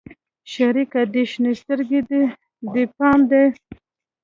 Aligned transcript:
شريکه 0.51 1.01
دې 1.13 1.23
شين 1.31 1.45
سترگو 1.59 1.99
ته 2.09 2.19
دې 2.73 2.83
پام 2.95 3.19
دى. 3.29 3.43